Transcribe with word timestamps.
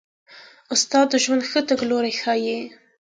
استاد 0.73 1.05
د 1.11 1.15
ژوندانه 1.23 1.49
ښه 1.51 1.61
تګلوری 1.69 2.13
ښيي. 2.21 2.59